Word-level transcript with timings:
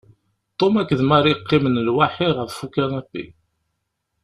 Tom 0.59 0.73
akked 0.81 1.01
Mary 1.09 1.33
qqimen 1.37 1.83
lwaḥid 1.87 2.31
ɣef 2.37 2.57
ukanapi. 2.65 3.23